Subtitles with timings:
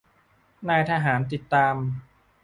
[0.67, 1.75] นายทหารติดตาม